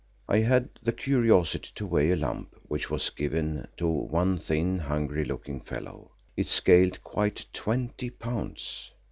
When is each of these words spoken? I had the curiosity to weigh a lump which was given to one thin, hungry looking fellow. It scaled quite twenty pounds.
I 0.27 0.37
had 0.37 0.69
the 0.81 0.93
curiosity 0.93 1.69
to 1.75 1.85
weigh 1.85 2.09
a 2.09 2.15
lump 2.15 2.55
which 2.67 2.89
was 2.89 3.11
given 3.11 3.67
to 3.77 3.85
one 3.87 4.39
thin, 4.39 4.79
hungry 4.79 5.23
looking 5.23 5.61
fellow. 5.61 6.09
It 6.35 6.47
scaled 6.47 7.03
quite 7.03 7.45
twenty 7.53 8.09
pounds. 8.09 8.89